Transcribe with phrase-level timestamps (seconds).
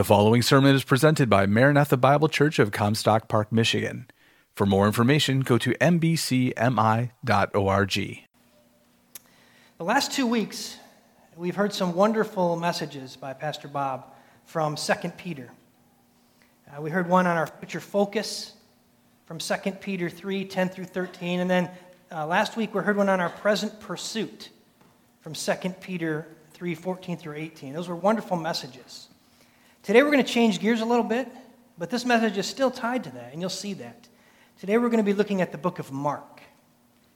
[0.00, 4.06] The following sermon is presented by Maranatha Bible Church of Comstock Park, Michigan.
[4.54, 6.54] For more information, go to mbcmi.org.
[9.76, 10.78] The last two weeks,
[11.36, 14.06] we've heard some wonderful messages by Pastor Bob
[14.46, 15.50] from 2 Peter.
[16.66, 18.54] Uh, we heard one on our future focus
[19.26, 21.40] from 2 Peter 3 10 through 13.
[21.40, 21.70] And then
[22.10, 24.48] uh, last week, we heard one on our present pursuit
[25.20, 27.74] from 2 Peter 3 14 through 18.
[27.74, 29.09] Those were wonderful messages.
[29.82, 31.26] Today we're going to change gears a little bit,
[31.78, 34.08] but this message is still tied to that, and you'll see that.
[34.58, 36.42] Today we're going to be looking at the book of Mark.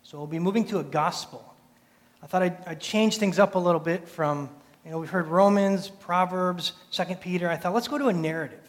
[0.03, 1.55] So we'll be moving to a gospel.
[2.23, 4.49] I thought I'd, I'd change things up a little bit from,
[4.83, 7.51] you know, we've heard Romans, Proverbs, 2 Peter.
[7.51, 8.67] I thought let's go to a narrative.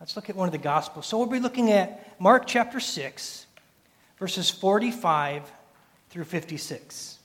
[0.00, 1.06] Let's look at one of the gospels.
[1.06, 3.46] So we'll be looking at Mark chapter 6,
[4.18, 5.50] verses 45
[6.10, 7.18] through 56.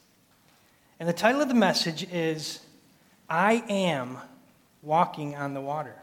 [0.99, 2.59] And the title of the message is
[3.27, 4.20] I Am
[4.81, 5.95] walking on the water.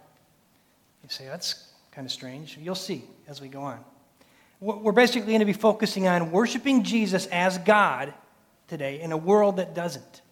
[1.02, 2.58] You say, that's kind of strange.
[2.60, 3.82] You'll see as we go on.
[4.60, 8.12] We're basically going to be focusing on worshiping Jesus as God
[8.66, 10.22] today in a world that doesn't.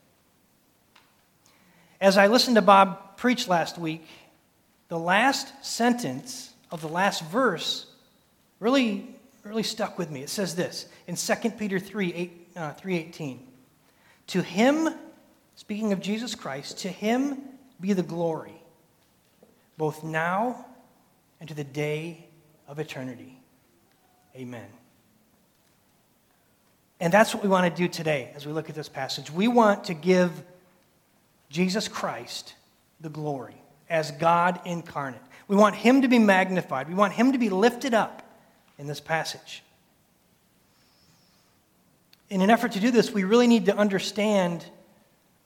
[2.01, 4.07] As I listened to Bob preach last week,
[4.89, 7.87] the last sentence of the last verse
[8.61, 9.09] really,
[9.45, 10.23] really stuck with me.
[10.23, 13.39] It says this in 2 Peter 3, 8, uh, 3.18.
[14.29, 14.89] To him,
[15.55, 17.39] speaking of Jesus Christ, to him
[17.81, 18.61] be the glory,
[19.77, 20.67] both now
[21.41, 22.27] and to the day
[22.69, 23.39] of eternity.
[24.35, 24.67] Amen.
[27.01, 29.31] And that's what we want to do today as we look at this passage.
[29.31, 30.31] We want to give
[31.51, 32.55] Jesus Christ
[33.01, 35.21] the glory as God incarnate.
[35.49, 38.23] We want him to be magnified, we want him to be lifted up
[38.79, 39.63] in this passage.
[42.29, 44.65] In an effort to do this, we really need to understand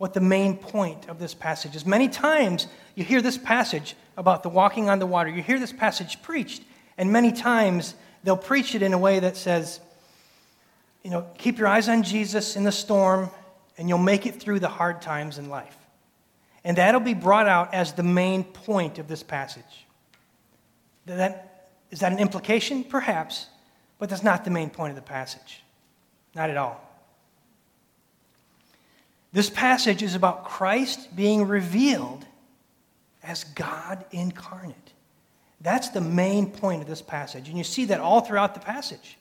[0.01, 1.84] what the main point of this passage is.
[1.84, 5.75] Many times you hear this passage about the walking on the water, you hear this
[5.75, 6.62] passage preached,
[6.97, 9.79] and many times they'll preach it in a way that says,
[11.05, 13.29] you know, keep your eyes on Jesus in the storm,
[13.77, 15.77] and you'll make it through the hard times in life.
[16.64, 19.86] And that'll be brought out as the main point of this passage.
[21.05, 22.85] That, is that an implication?
[22.85, 23.48] Perhaps,
[23.98, 25.63] but that's not the main point of the passage.
[26.35, 26.89] Not at all.
[29.33, 32.27] This passage is about Christ being revealed
[33.23, 34.77] as God incarnate.
[35.61, 37.48] That's the main point of this passage.
[37.48, 39.18] And you see that all throughout the passage.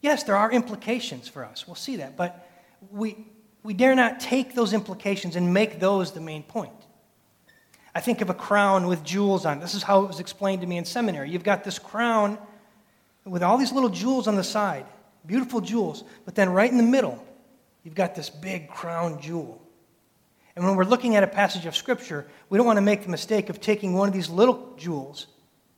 [0.00, 1.66] Yes, there are implications for us.
[1.66, 2.16] We'll see that.
[2.16, 2.48] But
[2.90, 3.26] we,
[3.62, 6.72] we dare not take those implications and make those the main point.
[7.94, 9.58] I think of a crown with jewels on.
[9.58, 9.60] it.
[9.60, 11.30] This is how it was explained to me in seminary.
[11.30, 12.38] You've got this crown
[13.24, 14.86] with all these little jewels on the side,
[15.26, 17.24] beautiful jewels, but then right in the middle,
[17.86, 19.62] you've got this big crown jewel.
[20.56, 23.08] And when we're looking at a passage of Scripture, we don't want to make the
[23.08, 25.28] mistake of taking one of these little jewels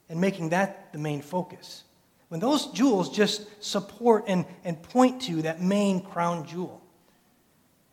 [0.08, 1.84] and making that the main focus.
[2.28, 6.80] When those jewels just support and, and point to that main crown jewel.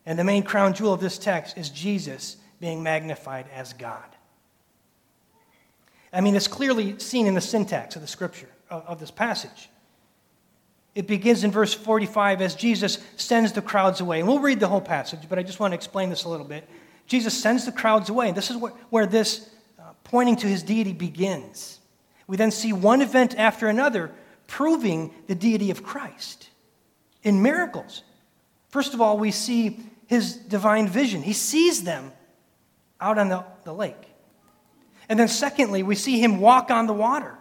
[0.06, 4.16] And the main crown jewel of this text is Jesus being magnified as God.
[6.10, 9.68] I mean, it's clearly seen in the syntax of the Scripture, of, of this passage.
[10.96, 14.18] It begins in verse 45 as Jesus sends the crowds away.
[14.18, 16.46] And we'll read the whole passage, but I just want to explain this a little
[16.46, 16.66] bit.
[17.06, 18.28] Jesus sends the crowds away.
[18.28, 18.56] And this is
[18.88, 19.46] where this
[19.78, 21.80] uh, pointing to his deity begins.
[22.26, 24.10] We then see one event after another
[24.46, 26.48] proving the deity of Christ
[27.22, 28.02] in miracles.
[28.70, 31.20] First of all, we see his divine vision.
[31.20, 32.10] He sees them
[33.02, 33.94] out on the, the lake.
[35.10, 37.36] And then, secondly, we see him walk on the water.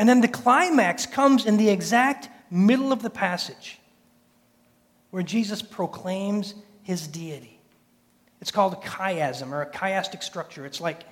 [0.00, 3.78] And then the climax comes in the exact middle of the passage
[5.10, 7.60] where Jesus proclaims his deity.
[8.40, 10.64] It's called a chiasm or a chiastic structure.
[10.64, 11.02] It's like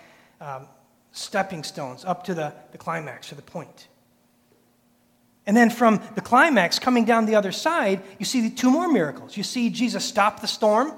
[0.40, 0.66] um,
[1.12, 3.88] stepping stones up to the, the climax or the point.
[5.46, 9.36] And then from the climax, coming down the other side, you see two more miracles.
[9.36, 10.94] You see Jesus stop the storm,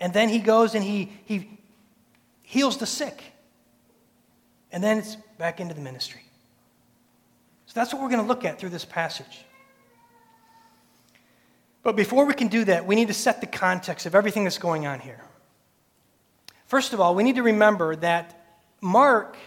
[0.00, 1.60] and then he goes and he, he
[2.42, 3.22] heals the sick.
[4.72, 6.21] And then it's back into the ministry.
[7.72, 9.46] So that's what we're going to look at through this passage.
[11.82, 14.58] But before we can do that, we need to set the context of everything that's
[14.58, 15.24] going on here.
[16.66, 19.38] First of all, we need to remember that Mark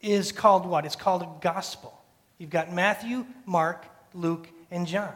[0.00, 0.84] is called what?
[0.84, 1.96] It's called a gospel.
[2.36, 5.14] You've got Matthew, Mark, Luke, and John.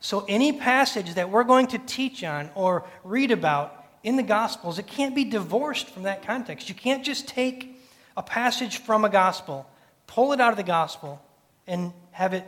[0.00, 4.78] So any passage that we're going to teach on or read about in the Gospels,
[4.78, 6.70] it can't be divorced from that context.
[6.70, 7.78] You can't just take
[8.16, 9.68] a passage from a gospel
[10.14, 11.20] pull it out of the gospel
[11.66, 12.44] and have it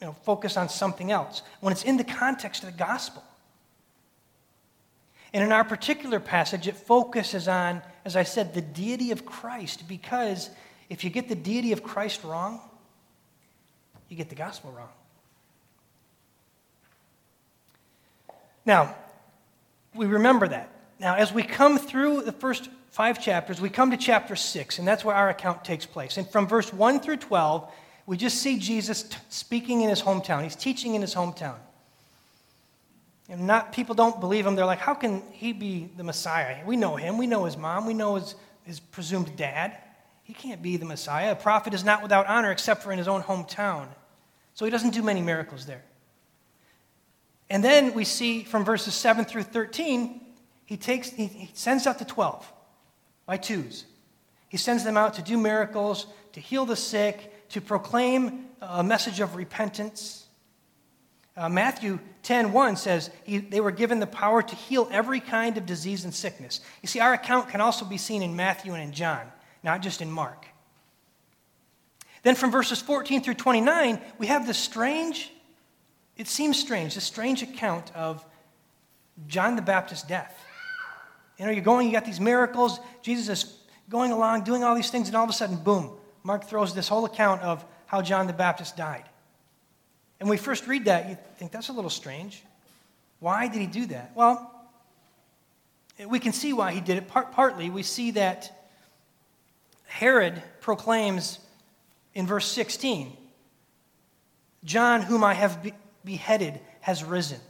[0.00, 3.22] you know, focus on something else when it's in the context of the gospel.
[5.32, 9.88] And in our particular passage, it focuses on, as I said, the deity of Christ,
[9.88, 10.50] because
[10.90, 12.60] if you get the deity of Christ wrong,
[14.10, 14.90] you get the gospel wrong.
[18.66, 18.94] Now,
[19.94, 20.68] we remember that.
[21.00, 24.86] Now, as we come through the first five chapters, we come to chapter 6, and
[24.86, 26.18] that's where our account takes place.
[26.18, 27.68] And from verse 1 through 12,
[28.06, 30.42] we just see Jesus t- speaking in his hometown.
[30.42, 31.56] He's teaching in his hometown.
[33.28, 34.56] And not people don't believe him.
[34.56, 36.58] They're like, how can he be the Messiah?
[36.66, 37.16] We know him.
[37.16, 37.86] We know his mom.
[37.86, 38.34] We know his,
[38.64, 39.78] his presumed dad.
[40.24, 41.32] He can't be the Messiah.
[41.32, 43.86] A prophet is not without honor except for in his own hometown.
[44.52, 45.82] So he doesn't do many miracles there.
[47.48, 50.20] And then we see from verses 7 through 13,
[50.66, 52.52] he, takes, he, he sends out the 12
[53.26, 53.84] by twos.
[54.48, 59.20] He sends them out to do miracles, to heal the sick, to proclaim a message
[59.20, 60.26] of repentance.
[61.36, 65.56] Uh, Matthew 10 1 says he, they were given the power to heal every kind
[65.56, 66.60] of disease and sickness.
[66.82, 69.26] You see, our account can also be seen in Matthew and in John,
[69.62, 70.46] not just in Mark.
[72.22, 75.32] Then from verses 14 through 29, we have this strange,
[76.16, 78.24] it seems strange, this strange account of
[79.26, 80.38] John the Baptist's death.
[81.42, 83.58] You know, you're going, you got these miracles, Jesus is
[83.88, 85.90] going along, doing all these things, and all of a sudden, boom,
[86.22, 89.02] Mark throws this whole account of how John the Baptist died.
[90.20, 92.44] And when we first read that, you think that's a little strange.
[93.18, 94.12] Why did he do that?
[94.14, 94.54] Well,
[96.06, 97.08] we can see why he did it.
[97.08, 98.68] Part, partly, we see that
[99.86, 101.40] Herod proclaims
[102.14, 103.16] in verse 16
[104.62, 105.74] John, whom I have be-
[106.04, 107.40] beheaded, has risen.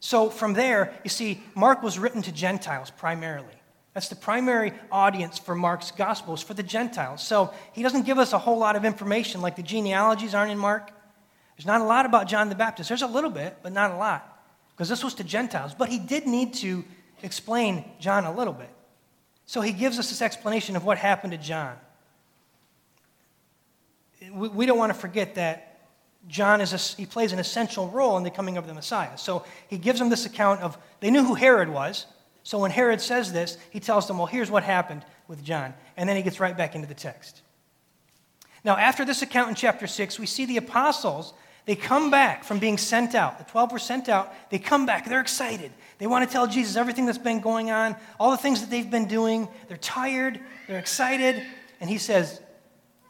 [0.00, 3.54] So from there, you see, Mark was written to Gentiles primarily.
[3.94, 7.20] That's the primary audience for Mark's Gospels, for the Gentiles.
[7.26, 10.58] So he doesn't give us a whole lot of information, like the genealogies aren't in
[10.58, 10.92] Mark.
[11.56, 12.88] There's not a lot about John the Baptist.
[12.88, 14.40] There's a little bit, but not a lot,
[14.70, 15.74] because this was to Gentiles.
[15.74, 16.84] But he did need to
[17.24, 18.70] explain John a little bit.
[19.46, 21.74] So he gives us this explanation of what happened to John.
[24.30, 25.67] We don't want to forget that
[26.28, 29.16] John is a, he plays an essential role in the coming of the Messiah.
[29.16, 32.06] So he gives them this account of they knew who Herod was.
[32.42, 36.08] So when Herod says this, he tells them, "Well, here's what happened with John," and
[36.08, 37.42] then he gets right back into the text.
[38.64, 41.34] Now, after this account in chapter six, we see the apostles
[41.68, 43.36] they come back from being sent out.
[43.36, 44.32] The 12 were sent out.
[44.48, 45.06] They come back.
[45.06, 45.70] They're excited.
[45.98, 48.90] They want to tell Jesus everything that's been going on, all the things that they've
[48.90, 49.48] been doing.
[49.68, 50.40] They're tired.
[50.66, 51.42] They're excited.
[51.80, 52.40] And he says,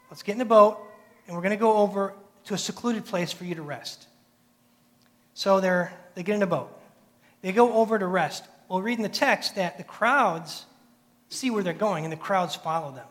[0.09, 0.77] Let's get in the boat,
[1.25, 2.15] and we're going to go over
[2.49, 4.07] to a secluded place for you to rest.
[5.35, 6.75] So they're, they get in a boat.
[7.43, 8.43] They go over to rest.
[8.67, 10.65] We'll read in the text that the crowds
[11.29, 13.05] see where they're going, and the crowds follow them.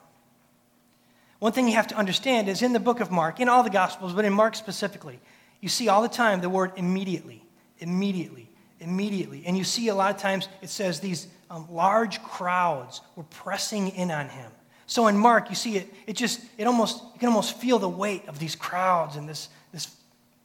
[1.39, 3.71] One thing you have to understand is in the book of Mark, in all the
[3.71, 5.21] Gospels, but in Mark specifically,
[5.61, 7.41] you see all the time the word immediately,
[7.79, 8.51] immediately,
[8.81, 9.45] immediately.
[9.47, 13.91] And you see a lot of times it says these um, large crowds were pressing
[13.91, 14.51] in on him.
[14.89, 17.89] So in Mark, you see it, it just, it almost, you can almost feel the
[17.89, 19.95] weight of these crowds and this, this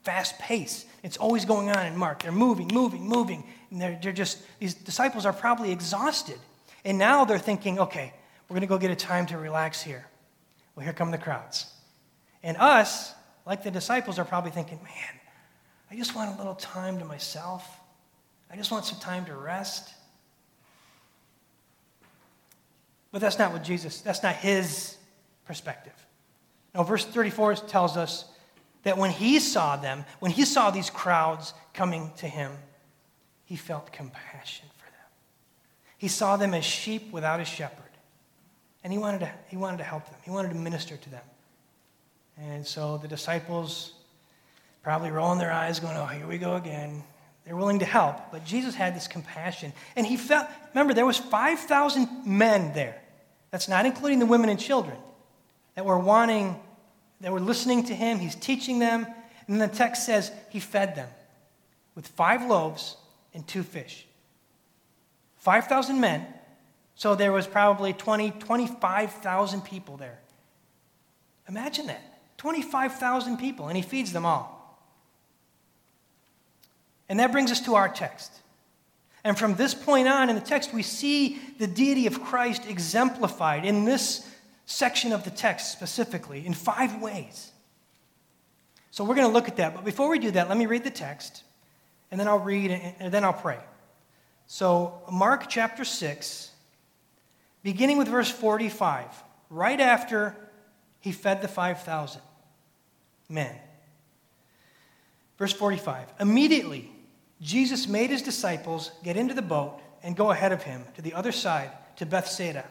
[0.02, 0.84] fast pace.
[1.02, 2.22] It's always going on in Mark.
[2.22, 3.44] They're moving, moving, moving.
[3.70, 6.38] And they're, they're just, these disciples are probably exhausted.
[6.84, 8.12] And now they're thinking, okay,
[8.48, 10.06] we're going to go get a time to relax here.
[10.76, 11.66] Well, here come the crowds.
[12.42, 13.14] And us,
[13.46, 15.20] like the disciples, are probably thinking, man,
[15.90, 17.66] I just want a little time to myself.
[18.50, 19.94] I just want some time to rest.
[23.14, 24.96] But that's not what Jesus, that's not his
[25.44, 25.92] perspective.
[26.74, 28.24] Now, verse 34 tells us
[28.82, 32.50] that when he saw them, when he saw these crowds coming to him,
[33.44, 35.06] he felt compassion for them.
[35.96, 37.84] He saw them as sheep without a shepherd.
[38.82, 41.24] And he wanted to, he wanted to help them, he wanted to minister to them.
[42.36, 43.92] And so the disciples
[44.82, 47.04] probably rolling their eyes, going, Oh, here we go again.
[47.44, 48.32] They're willing to help.
[48.32, 49.72] But Jesus had this compassion.
[49.94, 53.02] And he felt, remember, there was 5,000 men there.
[53.54, 54.96] That's not including the women and children
[55.76, 56.60] that were wanting,
[57.20, 58.18] that were listening to him.
[58.18, 59.06] He's teaching them.
[59.46, 61.08] And the text says he fed them
[61.94, 62.96] with five loaves
[63.32, 64.06] and two fish.
[65.36, 66.26] 5,000 men.
[66.96, 70.18] So there was probably 20, 25,000 people there.
[71.48, 72.02] Imagine that.
[72.38, 74.84] 25,000 people, and he feeds them all.
[77.08, 78.32] And that brings us to our text.
[79.24, 83.64] And from this point on in the text, we see the deity of Christ exemplified
[83.64, 84.28] in this
[84.66, 87.50] section of the text specifically in five ways.
[88.90, 89.74] So we're going to look at that.
[89.74, 91.42] But before we do that, let me read the text,
[92.10, 93.58] and then I'll read, and then I'll pray.
[94.46, 96.50] So, Mark chapter 6,
[97.62, 99.06] beginning with verse 45,
[99.48, 100.36] right after
[101.00, 102.20] he fed the 5,000
[103.28, 103.56] men.
[105.38, 106.93] Verse 45 Immediately,
[107.44, 111.12] Jesus made his disciples get into the boat and go ahead of him to the
[111.12, 112.64] other side, to Bethsaida,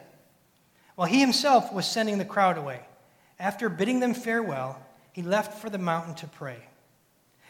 [0.96, 2.80] while he himself was sending the crowd away.
[3.38, 6.58] After bidding them farewell, he left for the mountain to pray.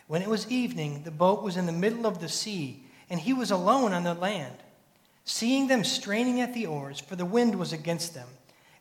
[0.07, 3.33] When it was evening, the boat was in the middle of the sea, and he
[3.33, 4.57] was alone on the land.
[5.25, 8.29] Seeing them straining at the oars, for the wind was against them,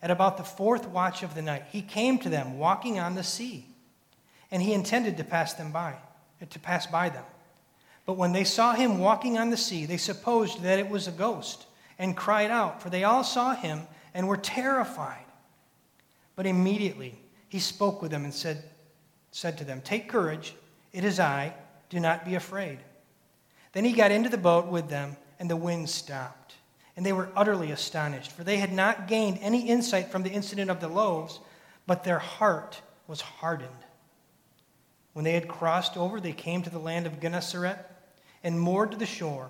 [0.02, 3.24] at about the fourth watch of the night, he came to them walking on the
[3.24, 3.66] sea,
[4.52, 5.96] and he intended to pass them by,
[6.50, 7.24] to pass by them.
[8.06, 11.12] But when they saw him walking on the sea, they supposed that it was a
[11.12, 11.66] ghost,
[11.98, 13.82] and cried out, for they all saw him
[14.14, 15.26] and were terrified.
[16.36, 17.18] But immediately
[17.48, 18.64] he spoke with them and said,
[19.32, 20.54] said to them, Take courage,
[20.92, 21.54] it is I,
[21.90, 22.80] do not be afraid.
[23.72, 26.56] Then he got into the boat with them, and the wind stopped.
[26.96, 30.70] And they were utterly astonished, for they had not gained any insight from the incident
[30.70, 31.40] of the loaves,
[31.88, 33.70] but their heart was hardened.
[35.14, 37.93] When they had crossed over, they came to the land of Gennesaret
[38.44, 39.50] and moored to the shore.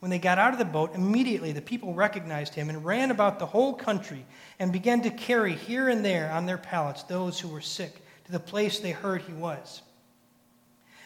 [0.00, 3.38] When they got out of the boat, immediately the people recognized him and ran about
[3.38, 4.26] the whole country
[4.58, 8.32] and began to carry here and there on their pallets those who were sick to
[8.32, 9.82] the place they heard he was.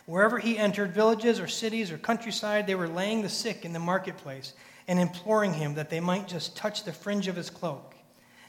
[0.07, 3.79] Wherever he entered, villages or cities or countryside, they were laying the sick in the
[3.79, 4.55] marketplace
[4.89, 7.95] and imploring him that they might just touch the fringe of his cloak.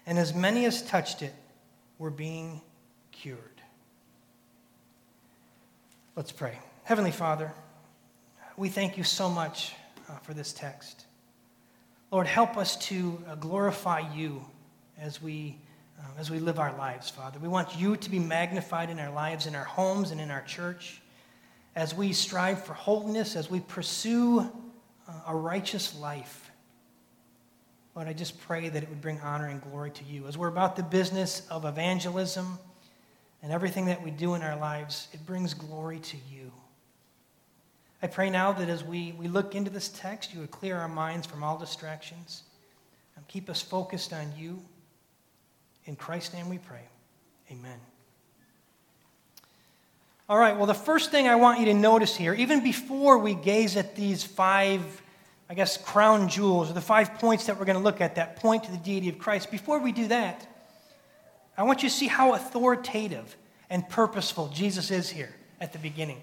[0.06, 1.34] And as many as touched it
[1.98, 2.62] were being
[3.12, 3.62] cured.
[6.16, 6.58] Let's pray.
[6.86, 7.54] Heavenly Father,
[8.60, 9.74] we thank you so much
[10.10, 11.06] uh, for this text.
[12.12, 14.44] Lord, help us to uh, glorify you
[15.00, 15.56] as we,
[15.98, 17.40] uh, as we live our lives, Father.
[17.40, 20.42] We want you to be magnified in our lives, in our homes, and in our
[20.42, 21.02] church
[21.74, 26.52] as we strive for holiness, as we pursue uh, a righteous life.
[27.96, 30.28] Lord, I just pray that it would bring honor and glory to you.
[30.28, 32.60] As we're about the business of evangelism
[33.42, 36.52] and everything that we do in our lives, it brings glory to you.
[38.02, 40.88] I pray now that as we, we look into this text, you would clear our
[40.88, 42.44] minds from all distractions
[43.16, 44.62] and keep us focused on you.
[45.86, 46.84] In Christ's name we pray.
[47.52, 47.80] Amen.
[50.30, 53.34] All right, well, the first thing I want you to notice here, even before we
[53.34, 55.02] gaze at these five,
[55.50, 58.36] I guess, crown jewels, or the five points that we're going to look at that
[58.36, 60.46] point to the deity of Christ, before we do that,
[61.58, 63.36] I want you to see how authoritative
[63.70, 66.22] and purposeful Jesus is here at the beginning.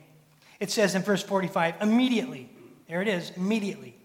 [0.58, 2.50] It says in verse 45, immediately,
[2.88, 3.96] there it is, immediately,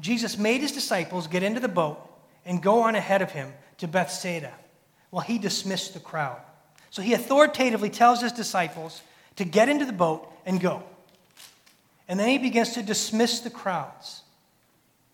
[0.00, 2.00] Jesus made his disciples get into the boat
[2.44, 4.52] and go on ahead of him to Bethsaida.
[5.12, 6.40] while he dismissed the crowd.
[6.88, 9.02] So he authoritatively tells his disciples,
[9.36, 10.82] to get into the boat and go.
[12.08, 14.22] And then he begins to dismiss the crowds.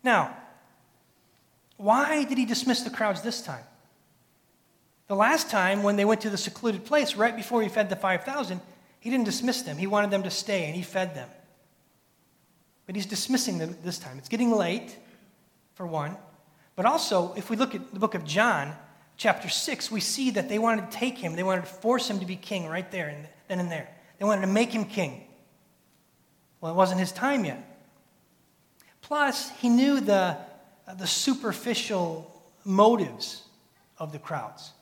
[0.04, 0.36] Now,
[1.76, 3.64] why did he dismiss the crowds this time?
[5.08, 7.96] The last time, when they went to the secluded place right before he fed the
[7.96, 8.60] 5,000,
[9.00, 9.76] he didn't dismiss them.
[9.76, 11.28] He wanted them to stay and he fed them.
[12.86, 14.18] But he's dismissing them this time.
[14.18, 14.96] It's getting late,
[15.78, 16.16] for one.
[16.74, 18.74] But also, if we look at the book of John,
[19.16, 22.18] chapter 6, we see that they wanted to take him, they wanted to force him
[22.18, 23.88] to be king right there and then and there.
[24.18, 25.22] They wanted to make him king.
[26.60, 27.64] Well, it wasn't his time yet.
[29.02, 30.36] Plus, he knew the,
[30.88, 32.28] uh, the superficial
[32.64, 33.44] motives
[33.98, 34.72] of the crowds.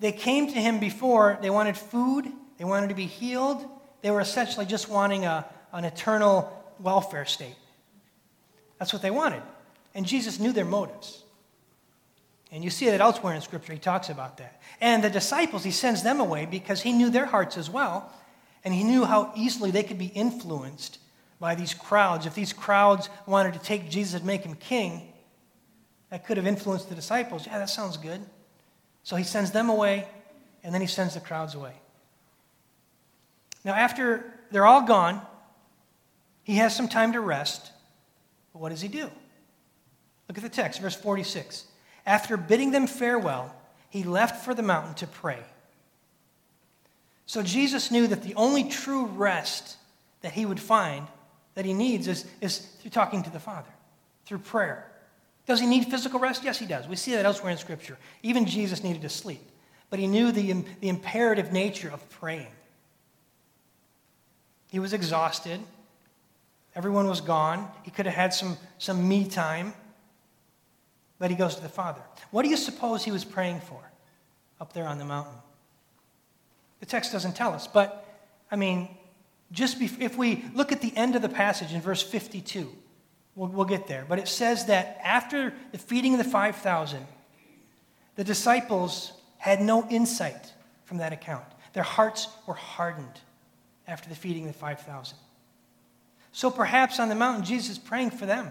[0.00, 3.64] They came to him before, they wanted food, they wanted to be healed,
[4.02, 7.56] they were essentially just wanting a, an eternal welfare state.
[8.78, 9.42] That's what they wanted.
[9.94, 11.24] And Jesus knew their motives.
[12.50, 14.60] And you see that elsewhere in Scripture, he talks about that.
[14.80, 18.10] And the disciples, he sends them away because he knew their hearts as well.
[18.64, 20.98] And he knew how easily they could be influenced
[21.40, 22.26] by these crowds.
[22.26, 25.12] If these crowds wanted to take Jesus and make him king,
[26.10, 27.46] that could have influenced the disciples.
[27.46, 28.20] Yeah, that sounds good.
[29.02, 30.06] So he sends them away,
[30.64, 31.74] and then he sends the crowds away.
[33.68, 35.20] Now, after they're all gone,
[36.42, 37.70] he has some time to rest.
[38.54, 39.10] But what does he do?
[40.26, 41.66] Look at the text, verse 46.
[42.06, 43.54] After bidding them farewell,
[43.90, 45.40] he left for the mountain to pray.
[47.26, 49.76] So Jesus knew that the only true rest
[50.22, 51.06] that he would find,
[51.54, 53.68] that he needs, is, is through talking to the Father,
[54.24, 54.90] through prayer.
[55.44, 56.42] Does he need physical rest?
[56.42, 56.88] Yes, he does.
[56.88, 57.98] We see that elsewhere in Scripture.
[58.22, 59.46] Even Jesus needed to sleep.
[59.90, 62.48] But he knew the, the imperative nature of praying.
[64.70, 65.60] He was exhausted.
[66.74, 67.68] Everyone was gone.
[67.82, 69.74] He could have had some, some me time.
[71.18, 72.02] But he goes to the Father.
[72.30, 73.80] What do you suppose he was praying for
[74.60, 75.34] up there on the mountain?
[76.80, 78.06] The text doesn't tell us, but
[78.50, 78.88] I mean,
[79.50, 82.70] just bef- if we look at the end of the passage in verse 52,
[83.34, 84.04] we'll, we'll get there.
[84.08, 87.04] But it says that after the feeding of the 5,000,
[88.14, 90.52] the disciples had no insight
[90.84, 91.44] from that account.
[91.72, 93.20] Their hearts were hardened
[93.88, 95.16] after the feeding of the 5,000.
[96.30, 98.50] So perhaps on the mountain, Jesus is praying for them,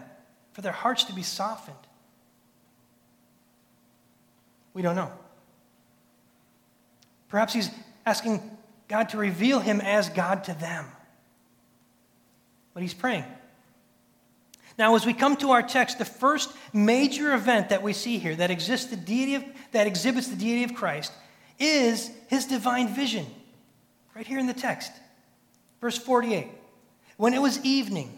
[0.51, 1.77] for their hearts to be softened.
[4.73, 5.11] We don't know.
[7.29, 7.69] Perhaps he's
[8.05, 8.41] asking
[8.87, 10.85] God to reveal him as God to them.
[12.73, 13.25] But he's praying.
[14.77, 18.35] Now, as we come to our text, the first major event that we see here
[18.35, 21.11] that exists the deity of, that exhibits the deity of Christ
[21.57, 23.25] is his divine vision.
[24.15, 24.91] Right here in the text.
[25.81, 26.49] Verse 48.
[27.17, 28.17] When it was evening,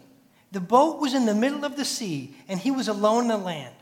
[0.52, 3.36] the boat was in the middle of the sea, and he was alone in the
[3.38, 3.74] land.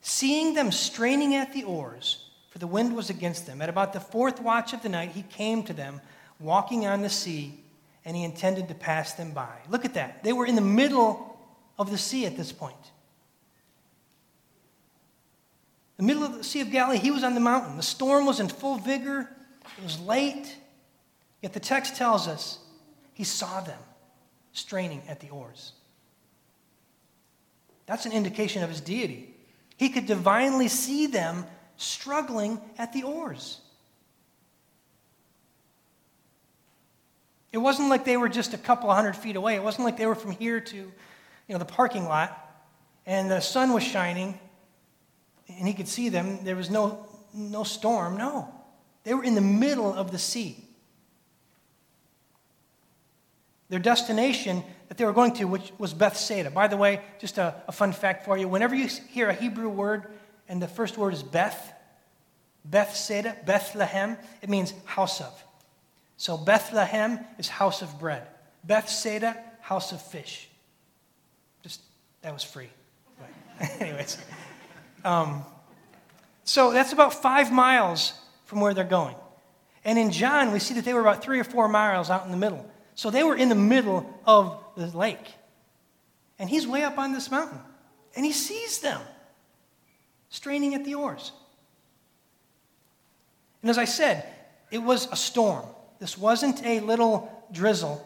[0.00, 4.00] Seeing them straining at the oars, for the wind was against them, at about the
[4.00, 6.00] fourth watch of the night, he came to them,
[6.38, 7.58] walking on the sea,
[8.04, 9.56] and he intended to pass them by.
[9.68, 10.22] Look at that.
[10.22, 11.38] They were in the middle
[11.78, 12.74] of the sea at this point.
[15.96, 17.76] The middle of the Sea of Galilee, he was on the mountain.
[17.76, 19.30] The storm was in full vigor.
[19.78, 20.56] It was late.
[21.42, 22.58] Yet the text tells us
[23.16, 23.78] he saw them
[24.52, 25.72] straining at the oars.
[27.86, 29.34] That's an indication of his deity.
[29.78, 31.46] He could divinely see them
[31.78, 33.62] struggling at the oars.
[37.52, 39.54] It wasn't like they were just a couple hundred feet away.
[39.54, 40.92] It wasn't like they were from here to you
[41.48, 42.38] know, the parking lot
[43.06, 44.38] and the sun was shining
[45.48, 46.44] and he could see them.
[46.44, 48.18] There was no, no storm.
[48.18, 48.52] No.
[49.04, 50.65] They were in the middle of the sea.
[53.68, 56.50] Their destination that they were going to, which was Bethsaida.
[56.50, 59.68] By the way, just a, a fun fact for you whenever you hear a Hebrew
[59.68, 60.06] word
[60.48, 61.72] and the first word is Beth,
[62.64, 65.44] Bethsaida, Bethlehem, it means house of.
[66.16, 68.26] So Bethlehem is house of bread.
[68.64, 70.48] Bethsaida, house of fish.
[71.62, 71.80] Just,
[72.22, 72.70] that was free.
[73.18, 74.18] But anyways.
[75.04, 75.44] Um,
[76.44, 78.12] so that's about five miles
[78.44, 79.16] from where they're going.
[79.84, 82.30] And in John, we see that they were about three or four miles out in
[82.30, 82.68] the middle.
[82.96, 85.34] So they were in the middle of the lake.
[86.38, 87.60] And he's way up on this mountain.
[88.16, 89.00] And he sees them
[90.30, 91.30] straining at the oars.
[93.62, 94.26] And as I said,
[94.70, 95.64] it was a storm.
[95.98, 98.04] This wasn't a little drizzle.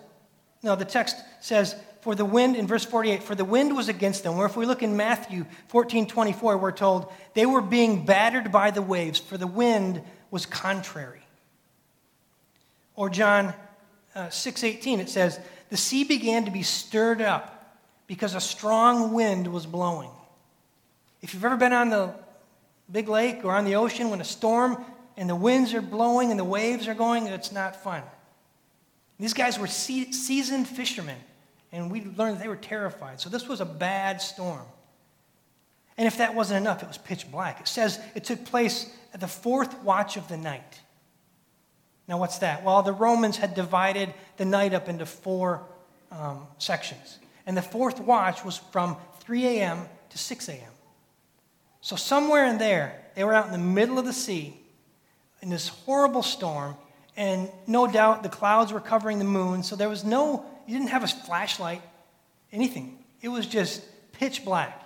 [0.63, 4.25] No, the text says, for the wind, in verse 48, for the wind was against
[4.25, 4.37] them.
[4.39, 8.71] Or if we look in Matthew 14 24, we're told they were being battered by
[8.71, 11.23] the waves, for the wind was contrary.
[12.97, 13.55] Or John
[14.21, 19.47] uh, 6:18 it says the sea began to be stirred up because a strong wind
[19.47, 20.11] was blowing.
[21.23, 22.15] If you've ever been on the
[22.91, 24.85] big lake or on the ocean when a storm
[25.17, 28.03] and the winds are blowing and the waves are going, it's not fun.
[29.19, 31.19] These guys were seasoned fishermen,
[31.73, 33.21] and we learned they were terrified.
[33.21, 34.65] So this was a bad storm.
[35.99, 37.61] And if that wasn't enough, it was pitch black.
[37.61, 40.81] It says it took place at the fourth watch of the night.
[42.11, 42.65] Now, what's that?
[42.65, 45.63] Well, the Romans had divided the night up into four
[46.11, 47.21] um, sections.
[47.47, 49.87] And the fourth watch was from 3 a.m.
[50.09, 50.73] to 6 a.m.
[51.81, 54.61] So, somewhere in there, they were out in the middle of the sea
[55.41, 56.75] in this horrible storm.
[57.17, 59.63] And no doubt the clouds were covering the moon.
[59.63, 61.83] So, there was no, you didn't have a flashlight,
[62.51, 62.99] anything.
[63.23, 64.83] It was just pitch black.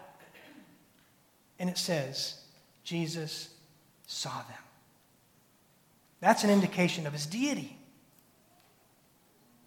[1.59, 2.39] And it says,
[2.85, 3.49] Jesus
[4.07, 4.64] saw them.
[6.25, 7.77] That's an indication of his deity.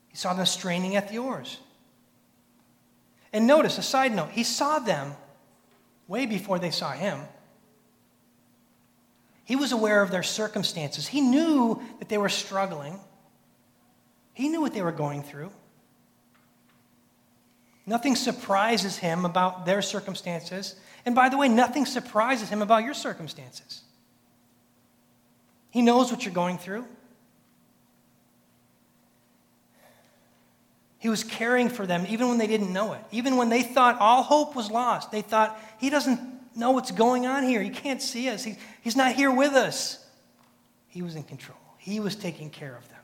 [0.08, 1.60] He saw them straining at the oars.
[3.32, 5.14] And notice, a side note, he saw them
[6.08, 7.20] way before they saw him.
[9.44, 11.06] He was aware of their circumstances.
[11.06, 13.00] He knew that they were struggling.
[14.34, 15.52] He knew what they were going through.
[17.86, 20.76] Nothing surprises him about their circumstances.
[21.06, 23.84] And by the way, nothing surprises him about your circumstances.
[25.78, 26.88] He knows what you're going through.
[30.98, 33.02] He was caring for them even when they didn't know it.
[33.12, 36.20] Even when they thought all hope was lost, they thought, He doesn't
[36.58, 37.62] know what's going on here.
[37.62, 38.44] He can't see us.
[38.44, 40.04] He, he's not here with us.
[40.88, 42.98] He was in control, He was taking care of them.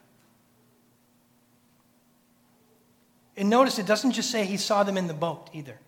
[3.37, 5.79] And notice it doesn't just say He saw them in the boat either,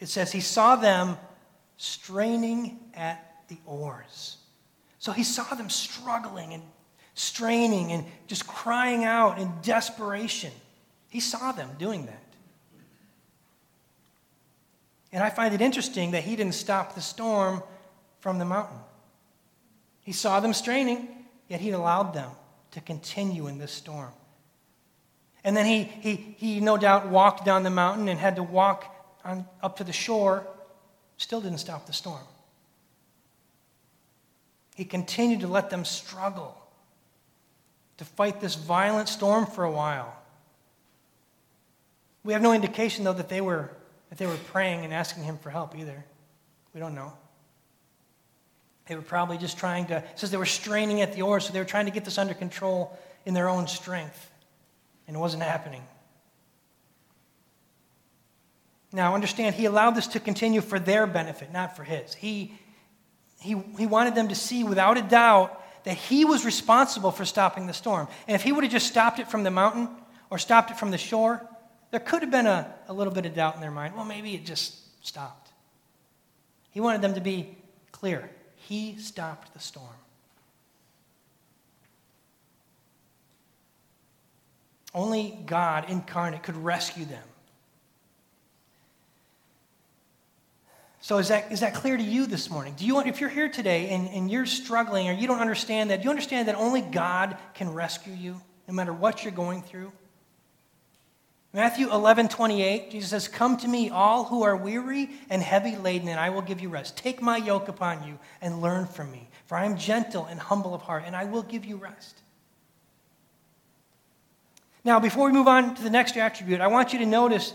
[0.00, 1.16] it says He saw them
[1.78, 4.36] straining at the oars.
[5.02, 6.62] So he saw them struggling and
[7.14, 10.52] straining and just crying out in desperation.
[11.08, 12.22] He saw them doing that.
[15.10, 17.64] And I find it interesting that he didn't stop the storm
[18.20, 18.78] from the mountain.
[20.02, 21.08] He saw them straining,
[21.48, 22.30] yet he allowed them
[22.70, 24.12] to continue in this storm.
[25.42, 28.84] And then he, he, he no doubt walked down the mountain and had to walk
[29.24, 30.46] on, up to the shore,
[31.16, 32.22] still didn't stop the storm.
[34.74, 36.56] He continued to let them struggle
[37.98, 40.16] to fight this violent storm for a while.
[42.24, 43.70] We have no indication, though, that they were,
[44.08, 46.04] that they were praying and asking him for help either.
[46.72, 47.12] We don't know.
[48.86, 51.52] They were probably just trying to, it says they were straining at the oars, so
[51.52, 54.30] they were trying to get this under control in their own strength.
[55.06, 55.82] And it wasn't happening.
[58.92, 62.14] Now, understand, he allowed this to continue for their benefit, not for his.
[62.14, 62.58] He,
[63.42, 67.66] he, he wanted them to see without a doubt that he was responsible for stopping
[67.66, 68.06] the storm.
[68.28, 69.88] And if he would have just stopped it from the mountain
[70.30, 71.44] or stopped it from the shore,
[71.90, 73.94] there could have been a, a little bit of doubt in their mind.
[73.94, 75.50] Well, maybe it just stopped.
[76.70, 77.58] He wanted them to be
[77.90, 78.30] clear.
[78.56, 79.88] He stopped the storm.
[84.94, 87.24] Only God incarnate could rescue them.
[91.02, 92.74] So is that, is that clear to you this morning?
[92.76, 95.98] Do you, if you're here today and, and you're struggling or you don't understand that,
[95.98, 99.90] do you understand that only God can rescue you no matter what you're going through?
[101.52, 106.06] Matthew 11, 28, Jesus says, Come to me, all who are weary and heavy laden,
[106.06, 106.96] and I will give you rest.
[106.96, 110.72] Take my yoke upon you and learn from me, for I am gentle and humble
[110.72, 112.22] of heart, and I will give you rest.
[114.84, 117.54] Now, before we move on to the next attribute, I want you to notice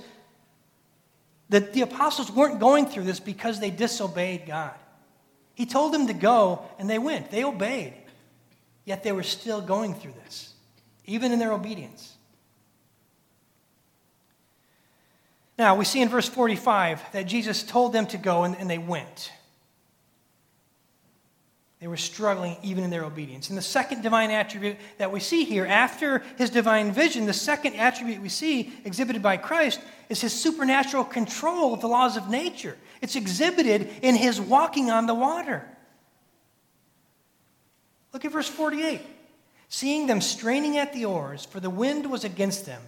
[1.49, 4.73] that the apostles weren't going through this because they disobeyed God.
[5.55, 7.31] He told them to go, and they went.
[7.31, 7.93] They obeyed.
[8.85, 10.53] Yet they were still going through this,
[11.05, 12.15] even in their obedience.
[15.57, 18.77] Now, we see in verse 45 that Jesus told them to go, and, and they
[18.77, 19.31] went.
[21.79, 23.49] They were struggling even in their obedience.
[23.49, 27.75] And the second divine attribute that we see here, after his divine vision, the second
[27.75, 32.75] attribute we see exhibited by Christ is his supernatural control of the laws of nature.
[32.99, 35.67] It's exhibited in his walking on the water.
[38.11, 39.01] Look at verse 48.
[39.69, 42.81] Seeing them straining at the oars, for the wind was against them,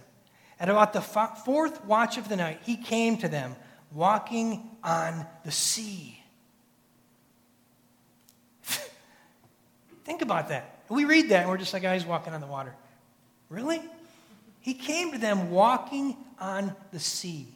[0.58, 3.54] at about the fourth watch of the night, he came to them,
[3.92, 6.19] walking on the sea.
[10.10, 10.80] Think about that.
[10.88, 12.74] We read that and we're just like, oh, he's walking on the water.
[13.48, 13.80] Really?
[14.58, 17.46] He came to them walking on the sea.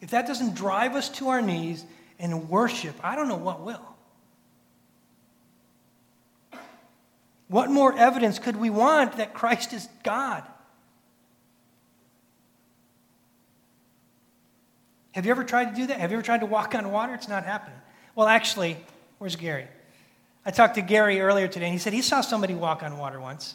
[0.00, 1.84] If that doesn't drive us to our knees
[2.18, 3.94] and worship, I don't know what will.
[7.48, 10.44] What more evidence could we want that Christ is God?
[15.12, 16.00] Have you ever tried to do that?
[16.00, 17.12] Have you ever tried to walk on water?
[17.12, 17.78] It's not happening.
[18.14, 18.78] Well, actually,
[19.18, 19.68] where's Gary?
[20.48, 23.20] I talked to Gary earlier today, and he said he saw somebody walk on water
[23.20, 23.54] once.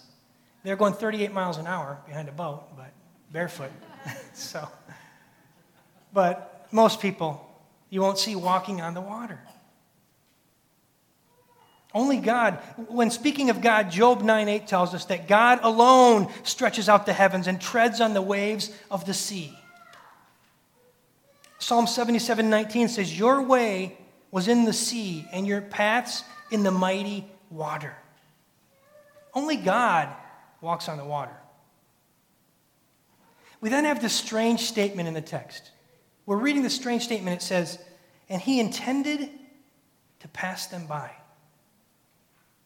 [0.63, 2.91] They were going 38 miles an hour behind a boat, but
[3.31, 3.71] barefoot.
[4.35, 4.69] so,
[6.13, 7.49] but most people
[7.89, 9.39] you won't see walking on the water.
[11.95, 16.89] Only God, when speaking of God, Job 9 8 tells us that God alone stretches
[16.89, 19.57] out the heavens and treads on the waves of the sea.
[21.57, 23.97] Psalm 77 19 says, Your way
[24.29, 27.95] was in the sea, and your paths in the mighty water.
[29.33, 30.07] Only God
[30.61, 31.35] walks on the water.
[33.59, 35.71] We then have this strange statement in the text.
[36.27, 37.41] We're reading the strange statement.
[37.41, 37.79] It says,
[38.29, 39.29] And he intended
[40.19, 41.09] to pass them by.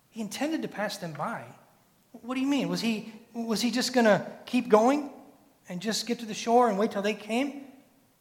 [0.10, 1.46] He intended to pass them by.
[2.12, 2.68] What do you mean?
[2.68, 5.12] Was he, was he just going to keep going
[5.70, 7.62] and just get to the shore and wait till they came?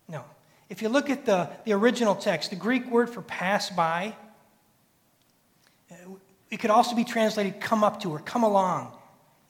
[0.06, 0.22] No.
[0.68, 4.14] If you look at the, the original text, the Greek word for pass by
[5.90, 5.94] Uh,
[6.50, 8.92] it could also be translated come up to or come along.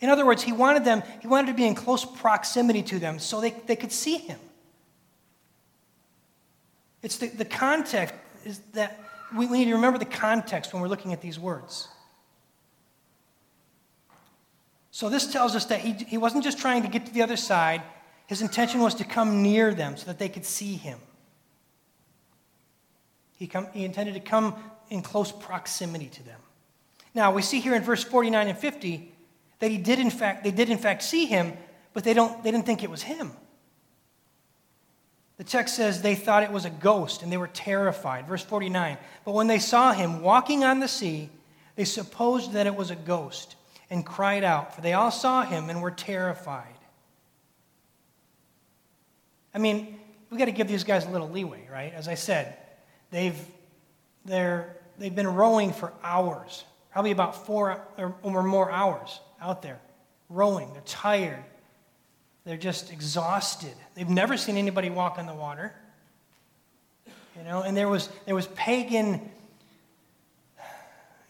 [0.00, 3.18] In other words, he wanted them, he wanted to be in close proximity to them
[3.18, 4.38] so they, they could see him.
[7.02, 9.00] It's the, the context is that
[9.36, 11.88] we, we need to remember the context when we're looking at these words.
[14.90, 17.36] So this tells us that he, he wasn't just trying to get to the other
[17.36, 17.82] side,
[18.26, 20.98] his intention was to come near them so that they could see him.
[23.36, 24.54] He, come, he intended to come
[24.90, 26.40] in close proximity to them.
[27.14, 29.12] Now, we see here in verse 49 and 50
[29.58, 31.52] that he did in fact, they did in fact see him,
[31.92, 33.32] but they, don't, they didn't think it was him.
[35.38, 38.26] The text says they thought it was a ghost and they were terrified.
[38.26, 38.96] Verse 49.
[39.24, 41.30] But when they saw him walking on the sea,
[41.74, 43.56] they supposed that it was a ghost
[43.90, 46.74] and cried out, for they all saw him and were terrified.
[49.54, 49.98] I mean,
[50.30, 51.92] we've got to give these guys a little leeway, right?
[51.94, 52.56] As I said,
[53.10, 53.38] they've,
[54.24, 56.64] they're, they've been rowing for hours
[56.96, 57.82] probably about four
[58.22, 59.78] or more hours out there
[60.30, 60.72] rowing.
[60.72, 61.44] They're tired.
[62.46, 63.74] They're just exhausted.
[63.94, 65.74] They've never seen anybody walk on the water.
[67.36, 69.20] You know, and there was there was pagan,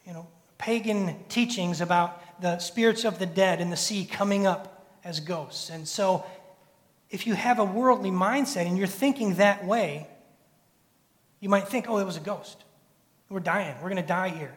[0.06, 4.86] you know, pagan teachings about the spirits of the dead in the sea coming up
[5.02, 5.68] as ghosts.
[5.70, 6.24] And so
[7.10, 10.06] if you have a worldly mindset and you're thinking that way,
[11.40, 12.62] you might think, oh, it was a ghost.
[13.28, 13.74] We're dying.
[13.76, 14.54] We're going to die here.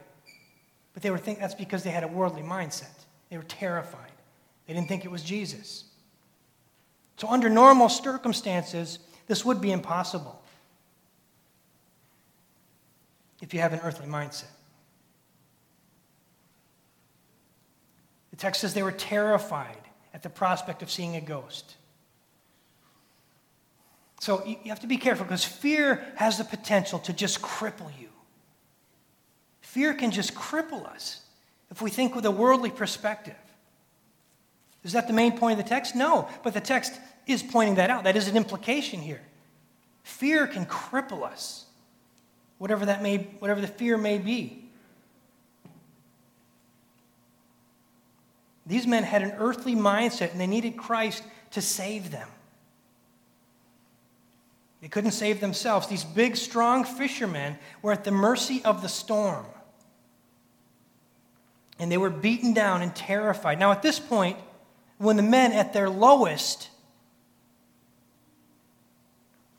[0.94, 3.06] But they were thinking that's because they had a worldly mindset.
[3.30, 4.12] They were terrified.
[4.68, 5.86] They didn't think it was Jesus.
[7.18, 10.42] So, under normal circumstances, this would be impossible
[13.42, 14.46] if you have an earthly mindset.
[18.32, 19.78] The text says they were terrified
[20.14, 21.76] at the prospect of seeing a ghost.
[24.20, 28.09] So you have to be careful because fear has the potential to just cripple you.
[29.70, 31.22] Fear can just cripple us
[31.70, 33.36] if we think with a worldly perspective.
[34.84, 35.96] Is that the main point of the text?
[35.96, 38.06] No, but the text is pointing that out.
[38.06, 39.22] That is an implication here.
[40.02, 41.66] Fear can cripple us,
[42.58, 44.66] whatever that may, whatever the fear may be.
[48.66, 52.28] These men had an earthly mindset and they needed Christ to save them.
[54.82, 55.86] They couldn't save themselves.
[55.86, 59.46] These big, strong fishermen were at the mercy of the storm.
[61.80, 63.60] And they were beaten down and terrified.
[63.60, 64.38] Now, at this point,
[64.98, 66.70] when the men at their lowest,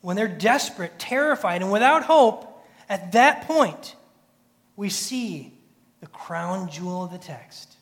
[0.01, 3.95] when they're desperate, terrified, and without hope, at that point,
[4.75, 5.53] we see
[5.99, 7.75] the crown jewel of the text.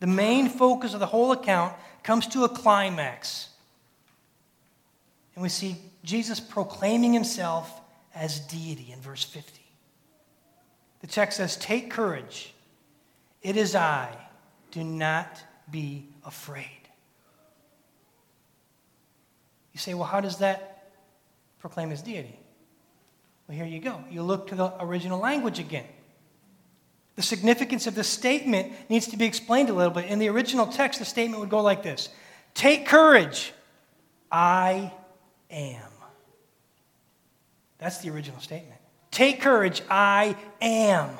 [0.00, 3.48] The main focus of the whole account comes to a climax.
[5.34, 7.80] And we see Jesus proclaiming himself
[8.14, 9.60] as deity in verse 50.
[11.00, 12.52] The text says, Take courage.
[13.42, 14.16] It is I.
[14.70, 16.66] Do not be afraid.
[19.72, 20.92] You say, Well, how does that
[21.58, 22.38] proclaim his deity?
[23.48, 24.02] Well, here you go.
[24.10, 25.86] You look to the original language again.
[27.16, 30.06] The significance of the statement needs to be explained a little bit.
[30.06, 32.08] In the original text, the statement would go like this
[32.54, 33.52] Take courage.
[34.30, 34.92] I
[35.50, 35.82] am.
[37.78, 38.80] That's the original statement.
[39.10, 41.10] Take courage, I am.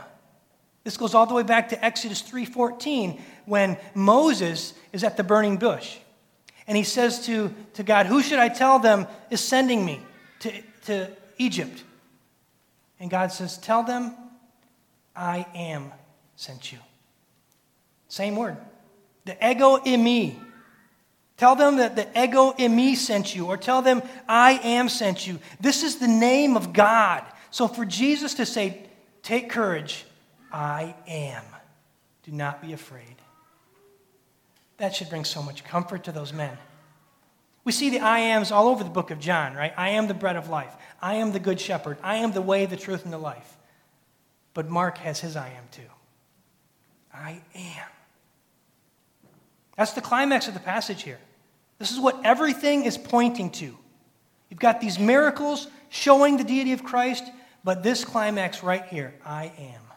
[0.85, 5.57] This goes all the way back to Exodus 3:14 when Moses is at the burning
[5.57, 5.99] bush.
[6.67, 10.01] And he says to, to God, Who should I tell them is sending me
[10.41, 10.53] to,
[10.87, 11.83] to Egypt?
[13.01, 14.15] And God says, Tell them
[15.15, 15.93] I am
[16.37, 16.79] sent you.
[18.09, 18.57] Same word.
[19.25, 20.37] The ego eimi.
[21.37, 25.41] Tell them that the ego eimi sent you, or tell them I am sent you.
[25.61, 27.25] This is the name of God.
[27.51, 28.87] So for Jesus to say,
[29.23, 30.05] Take courage,
[30.53, 31.43] I am.
[32.25, 33.17] Do not be afraid.
[34.77, 36.57] That should bring so much comfort to those men.
[37.65, 39.73] We see the I ams all over the book of John, right?
[39.77, 40.75] I am the bread of life.
[41.01, 41.99] I am the good shepherd.
[42.03, 43.57] I am the way, the truth, and the life.
[44.55, 45.83] But Mark has his I am too.
[47.15, 47.89] I am.
[49.77, 51.21] That's the climax of the passage here.
[51.79, 53.77] This is what everything is pointing to.
[54.51, 57.25] You've got these miracles showing the deity of Christ,
[57.65, 59.92] but this climax right here I am.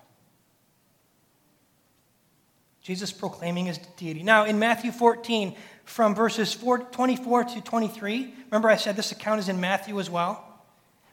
[2.85, 4.21] Jesus proclaiming his deity.
[4.21, 9.49] Now, in Matthew 14, from verses 24 to 23, remember I said this account is
[9.49, 10.47] in Matthew as well?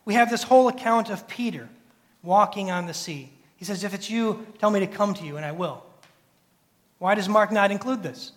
[0.04, 1.70] We have this whole account of Peter
[2.22, 3.32] walking on the sea.
[3.56, 5.82] He says, If it's you, tell me to come to you, and I will.
[6.98, 8.32] Why does Mark not include this?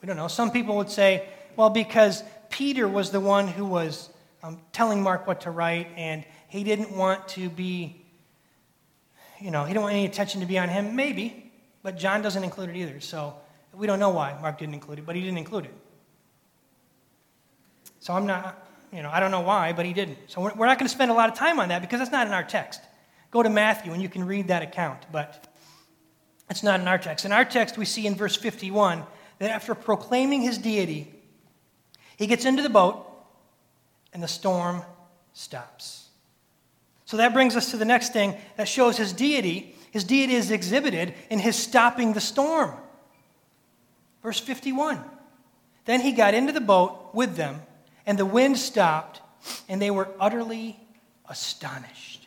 [0.00, 0.28] We don't know.
[0.28, 4.08] Some people would say, well, because Peter was the one who was
[4.42, 8.02] um, telling Mark what to write, and he didn't want to be,
[9.42, 10.96] you know, he didn't want any attention to be on him.
[10.96, 11.43] Maybe,
[11.84, 12.98] but John doesn't include it either.
[12.98, 13.34] So
[13.72, 15.74] we don't know why Mark didn't include it, but he didn't include it.
[18.00, 20.18] So I'm not, you know, I don't know why, but he didn't.
[20.26, 22.26] So we're not going to spend a lot of time on that because that's not
[22.26, 22.80] in our text.
[23.30, 25.46] Go to Matthew and you can read that account, but
[26.48, 27.24] it's not in our text.
[27.24, 29.02] In our text, we see in verse 51
[29.38, 31.12] that after proclaiming his deity,
[32.16, 33.06] he gets into the boat
[34.12, 34.82] and the storm
[35.34, 36.08] stops.
[37.04, 39.74] So that brings us to the next thing that shows his deity.
[39.94, 42.74] His deity is exhibited in his stopping the storm.
[44.24, 45.00] Verse 51.
[45.84, 47.62] Then he got into the boat with them,
[48.04, 49.20] and the wind stopped,
[49.68, 50.80] and they were utterly
[51.28, 52.26] astonished.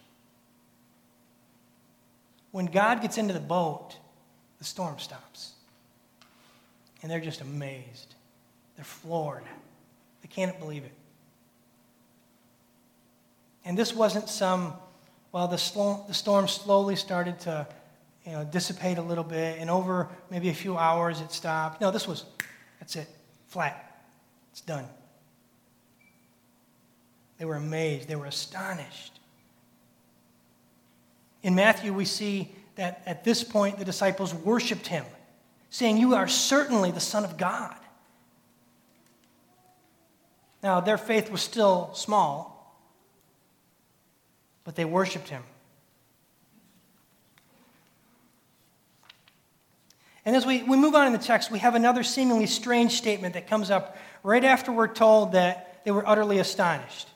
[2.51, 3.97] When God gets into the boat,
[4.59, 5.51] the storm stops.
[7.01, 8.15] And they're just amazed.
[8.77, 9.43] They're floored.
[10.21, 10.93] They can't believe it.
[13.65, 14.73] And this wasn't some,
[15.31, 17.67] well, the, slow, the storm slowly started to
[18.25, 21.79] you know, dissipate a little bit, and over maybe a few hours it stopped.
[21.79, 22.25] No, this was,
[22.79, 23.07] that's it,
[23.47, 24.01] flat.
[24.51, 24.85] It's done.
[27.37, 29.19] They were amazed, they were astonished.
[31.43, 35.05] In Matthew, we see that at this point the disciples worshiped him
[35.69, 37.75] saying, You are certainly the Son of God.
[40.63, 42.56] Now, their faith was still small,
[44.67, 45.43] but they worshiped him.
[50.25, 53.35] And as we, we move on in the text, we have another seemingly strange statement
[53.35, 57.07] that comes up right after we're told that they were utterly astonished.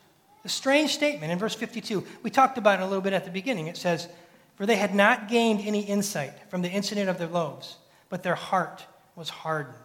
[0.46, 2.06] A strange statement in verse 52.
[2.22, 3.66] We talked about it a little bit at the beginning.
[3.66, 4.08] It says,
[4.56, 7.76] For they had not gained any insight from the incident of the loaves,
[8.08, 9.76] but their heart was hardened.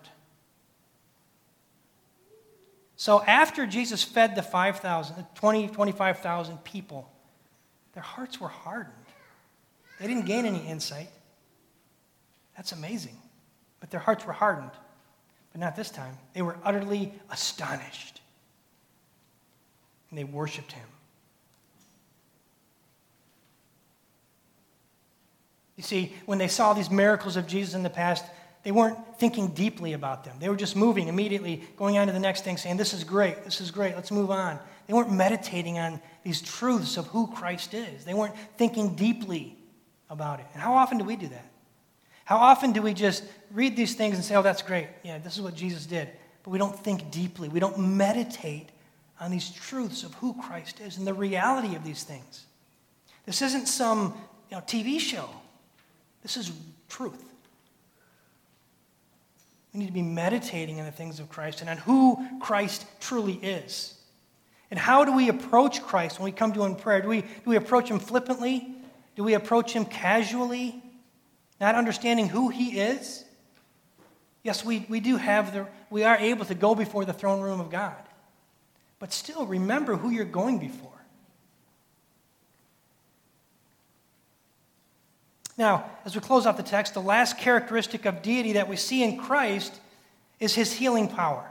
[2.95, 7.11] So after Jesus fed the 5,000, 20, 25,000 people,
[7.97, 8.93] their hearts were hardened.
[9.99, 11.09] They didn't gain any insight.
[12.55, 13.17] That's amazing.
[13.79, 14.69] But their hearts were hardened.
[15.51, 16.15] But not this time.
[16.33, 18.21] They were utterly astonished.
[20.11, 20.85] And they worshiped him.
[25.75, 28.23] You see, when they saw these miracles of Jesus in the past,
[28.61, 30.35] they weren't thinking deeply about them.
[30.39, 33.43] They were just moving immediately, going on to the next thing, saying, This is great,
[33.43, 34.59] this is great, let's move on.
[34.87, 38.05] They weren't meditating on these truths of who Christ is.
[38.05, 39.57] They weren't thinking deeply
[40.09, 40.45] about it.
[40.53, 41.51] And how often do we do that?
[42.23, 44.87] How often do we just read these things and say, oh, that's great.
[45.03, 46.09] Yeah, this is what Jesus did.
[46.43, 47.49] But we don't think deeply.
[47.49, 48.69] We don't meditate
[49.19, 52.45] on these truths of who Christ is and the reality of these things.
[53.25, 54.13] This isn't some
[54.49, 55.29] you know, TV show.
[56.21, 56.51] This is
[56.87, 57.23] truth.
[59.73, 63.35] We need to be meditating on the things of Christ and on who Christ truly
[63.35, 63.96] is.
[64.69, 67.01] And how do we approach Christ when we come to him in prayer?
[67.01, 68.75] Do we, do we approach him flippantly?
[69.15, 70.83] Do we approach him casually?
[71.59, 73.23] not understanding who he is.
[74.43, 77.59] Yes, we, we do have the, we are able to go before the throne room
[77.59, 77.95] of God.
[78.99, 80.91] But still, remember who you're going before.
[85.57, 89.03] Now, as we close out the text, the last characteristic of deity that we see
[89.03, 89.79] in Christ
[90.39, 91.49] is his healing power.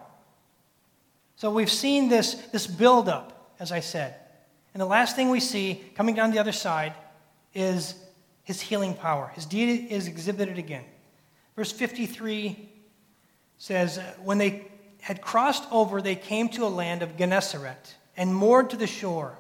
[1.37, 4.14] So we've seen this, this buildup, as I said.
[4.72, 6.94] And the last thing we see coming down the other side
[7.55, 7.94] is
[8.42, 9.31] his healing power.
[9.35, 10.85] His deity is exhibited again.
[11.55, 12.68] Verse 53
[13.59, 14.66] says, When they
[15.01, 19.38] had crossed over, they came to a land of Gennesaret and moored to the shore.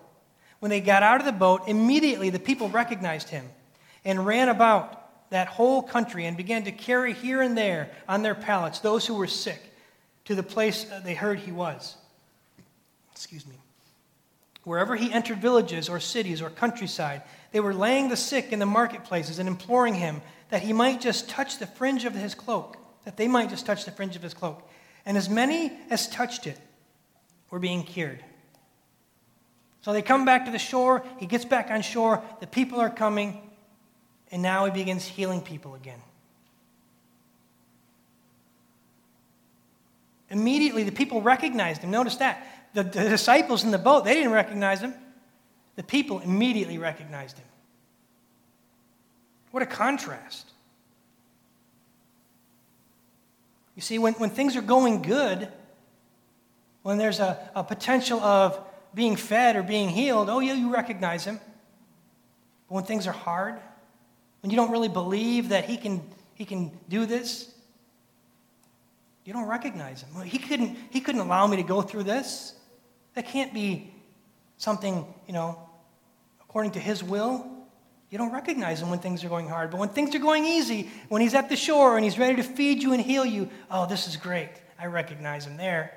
[0.60, 3.46] When they got out of the boat, immediately the people recognized him
[4.04, 8.34] and ran about that whole country and began to carry here and there on their
[8.34, 9.60] pallets those who were sick
[10.26, 11.96] to the place they heard he was.
[13.12, 13.54] Excuse me.
[14.64, 18.66] Wherever he entered villages or cities or countryside, they were laying the sick in the
[18.66, 23.16] marketplaces and imploring him that he might just touch the fringe of his cloak, that
[23.16, 24.68] they might just touch the fringe of his cloak.
[25.04, 26.58] And as many as touched it
[27.50, 28.22] were being cured.
[29.82, 31.04] So they come back to the shore.
[31.18, 32.20] He gets back on shore.
[32.40, 33.40] The people are coming.
[34.32, 36.00] And now he begins healing people again.
[40.30, 41.90] Immediately, the people recognized him.
[41.90, 42.46] Notice that.
[42.74, 44.94] The, the disciples in the boat, they didn't recognize him.
[45.76, 47.46] The people immediately recognized him.
[49.50, 50.50] What a contrast.
[53.74, 55.48] You see, when, when things are going good,
[56.82, 58.58] when there's a, a potential of
[58.94, 61.38] being fed or being healed, oh, yeah, you recognize him.
[62.68, 63.58] But when things are hard,
[64.42, 66.02] when you don't really believe that he can,
[66.34, 67.52] he can do this,
[69.26, 70.22] you don't recognize him.
[70.22, 72.54] He couldn't, he couldn't allow me to go through this.
[73.14, 73.92] That can't be
[74.56, 75.58] something, you know,
[76.42, 77.46] according to His will,
[78.08, 79.70] you don't recognize Him when things are going hard.
[79.70, 82.42] But when things are going easy, when He's at the shore and He's ready to
[82.42, 84.50] feed you and heal you, oh, this is great.
[84.78, 85.92] I recognize Him there.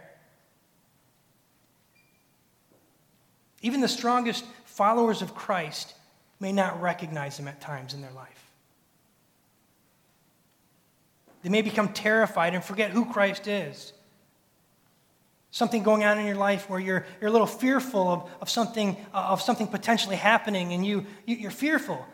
[3.61, 5.93] Even the strongest followers of Christ
[6.39, 8.48] may not recognize Him at times in their life.
[11.41, 13.93] They may become terrified and forget who Christ is
[15.51, 18.95] something going on in your life where you're, you're a little fearful of, of, something,
[19.13, 22.05] uh, of something potentially happening and you, you, you're fearful,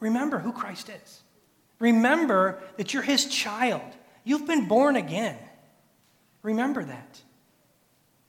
[0.00, 1.22] remember who Christ is.
[1.78, 3.82] Remember that you're his child.
[4.24, 5.36] You've been born again.
[6.42, 7.20] Remember that.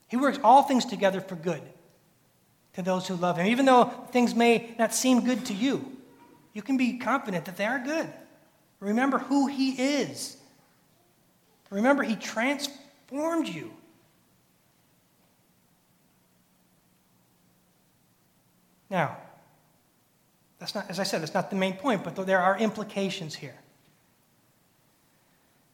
[0.08, 1.62] He works all things together for good
[2.74, 3.46] to those who love him.
[3.46, 5.92] Even though things may not seem good to you,
[6.52, 8.08] you can be confident that they are good.
[8.84, 10.36] Remember who he is.
[11.70, 13.72] Remember, he transformed you.
[18.90, 19.16] Now,
[20.58, 23.56] that's not, as I said, that's not the main point, but there are implications here.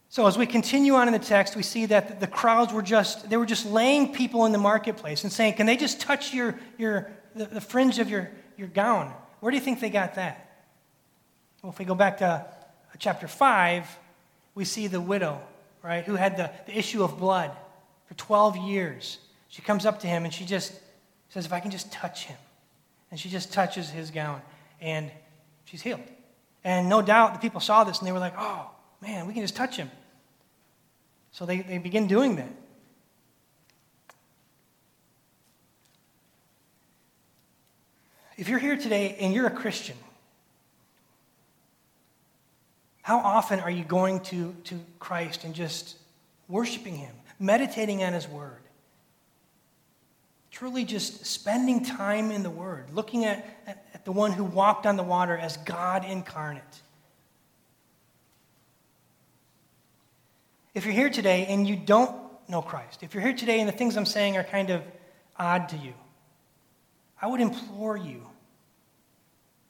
[0.09, 3.29] So as we continue on in the text, we see that the crowds were just,
[3.29, 6.59] they were just laying people in the marketplace and saying, can they just touch your,
[6.79, 9.13] your, the, the fringe of your, your gown?
[9.41, 10.69] Where do you think they got that?
[11.63, 12.47] Well, if we go back to
[13.01, 13.99] chapter 5,
[14.55, 15.41] we see the widow,
[15.83, 17.51] right, who had the, the issue of blood
[18.07, 19.19] for 12 years.
[19.49, 20.73] She comes up to him and she just
[21.31, 22.37] says, If I can just touch him.
[23.11, 24.41] And she just touches his gown
[24.81, 25.11] and
[25.65, 26.03] she's healed.
[26.63, 28.71] And no doubt the people saw this and they were like, Oh,
[29.01, 29.91] man, we can just touch him.
[31.33, 32.53] So they, they begin doing that.
[38.37, 39.97] If you're here today and you're a Christian,
[43.11, 45.97] how often are you going to, to Christ and just
[46.47, 48.61] worshiping Him, meditating on His Word?
[50.53, 54.87] Truly just spending time in the Word, looking at, at, at the one who walked
[54.87, 56.63] on the water as God incarnate.
[60.73, 62.15] If you're here today and you don't
[62.49, 64.85] know Christ, if you're here today and the things I'm saying are kind of
[65.37, 65.95] odd to you,
[67.21, 68.25] I would implore you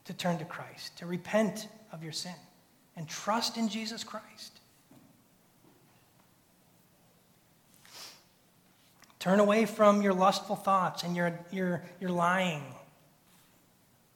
[0.05, 2.35] to turn to Christ, to repent of your sin,
[3.01, 4.61] and trust in Jesus Christ.
[9.19, 12.63] Turn away from your lustful thoughts and your, your, your lying.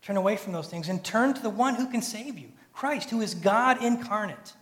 [0.02, 3.08] Turn away from those things and turn to the one who can save you Christ,
[3.08, 4.52] who is God incarnate.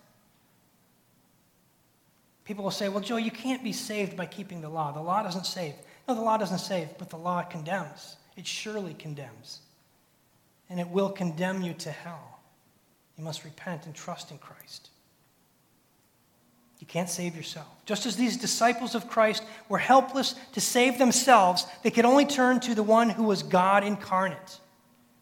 [2.44, 4.92] People will say, well, Joe, you can't be saved by keeping the law.
[4.92, 5.74] The law doesn't save.
[6.06, 8.18] No, the law doesn't save, but the law condemns.
[8.36, 9.62] It surely condemns.
[10.70, 12.31] And it will condemn you to hell.
[13.16, 14.90] You must repent and trust in Christ.
[16.82, 17.68] You can't save yourself.
[17.86, 22.58] Just as these disciples of Christ were helpless to save themselves, they could only turn
[22.60, 24.58] to the one who was God incarnate.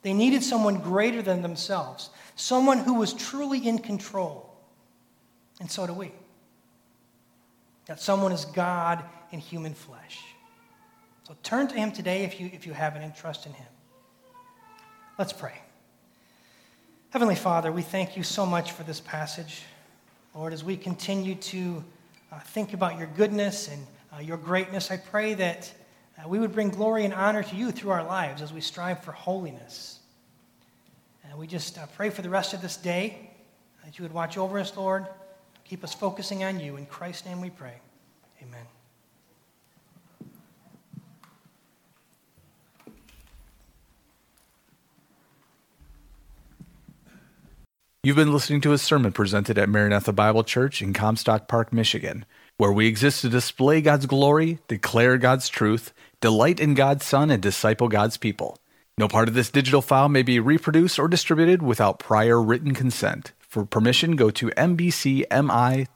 [0.00, 4.50] They needed someone greater than themselves, someone who was truly in control.
[5.60, 6.12] And so do we.
[7.86, 10.18] That someone is God in human flesh.
[11.28, 13.68] So turn to him today if you, if you haven't and trust in him.
[15.18, 15.60] Let's pray.
[17.10, 19.64] Heavenly Father, we thank you so much for this passage.
[20.32, 21.82] Lord, as we continue to
[22.30, 23.84] uh, think about your goodness and
[24.14, 25.74] uh, your greatness, I pray that
[26.16, 29.02] uh, we would bring glory and honor to you through our lives as we strive
[29.02, 29.98] for holiness.
[31.24, 33.32] And we just uh, pray for the rest of this day
[33.84, 35.04] that you would watch over us, Lord.
[35.64, 36.76] Keep us focusing on you.
[36.76, 37.74] In Christ's name we pray.
[38.40, 38.66] Amen.
[48.02, 52.24] You've been listening to a sermon presented at Maranatha Bible Church in Comstock Park, Michigan,
[52.56, 57.42] where we exist to display God's glory, declare God's truth, delight in God's Son, and
[57.42, 58.56] disciple God's people.
[58.96, 63.32] No part of this digital file may be reproduced or distributed without prior written consent.
[63.38, 65.90] For permission, go to mbcmi.org.